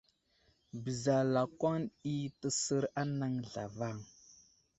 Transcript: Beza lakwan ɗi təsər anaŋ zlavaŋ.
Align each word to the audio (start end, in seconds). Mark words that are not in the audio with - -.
Beza 0.83 1.17
lakwan 1.33 1.81
ɗi 2.01 2.15
təsər 2.39 2.83
anaŋ 3.01 3.33
zlavaŋ. 3.51 3.97